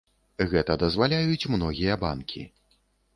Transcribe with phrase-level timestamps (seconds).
[0.53, 2.41] Гэта дазваляюць многія банкі.